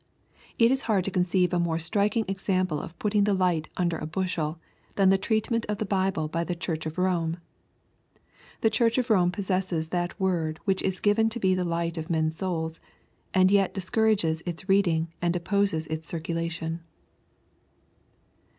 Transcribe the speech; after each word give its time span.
It 0.57 0.71
is 0.71 0.81
hard 0.89 1.05
to 1.05 1.11
conceive 1.11 1.53
a 1.53 1.59
more 1.59 1.77
striking 1.77 2.25
example 2.27 2.79
of 2.79 2.97
putting 2.97 3.23
the 3.25 3.35
light" 3.35 3.69
under 3.77 3.99
a 3.99 4.07
bushel" 4.07 4.57
than 4.95 5.09
the 5.11 5.17
treatment 5.19 5.63
of 5.69 5.77
the 5.77 5.85
Bible 5.85 6.27
by 6.27 6.43
the 6.43 6.55
Church 6.55 6.87
of 6.87 6.97
Rome. 6.97 7.37
The 8.61 8.71
Church 8.71 8.97
of 8.97 9.11
Rome 9.11 9.29
possesses 9.29 9.89
that 9.89 10.19
word 10.19 10.59
which 10.65 10.81
is 10.81 11.01
given 11.01 11.29
to 11.29 11.39
be 11.39 11.53
the 11.53 11.63
light 11.63 11.99
of 11.99 12.09
man's 12.09 12.35
soul, 12.35 12.71
and 13.35 13.51
yet 13.51 13.75
discouragee 13.75 14.41
its 14.43 14.67
reading 14.67 15.13
and 15.21 15.35
opposes 15.35 15.85
its 15.85 16.07
circulation. 16.07 16.79